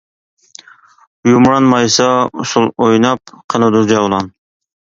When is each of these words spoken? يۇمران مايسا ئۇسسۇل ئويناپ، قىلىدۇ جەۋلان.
يۇمران 1.29 1.69
مايسا 1.73 2.09
ئۇسسۇل 2.39 2.67
ئويناپ، 2.87 3.37
قىلىدۇ 3.55 3.87
جەۋلان. 3.93 4.35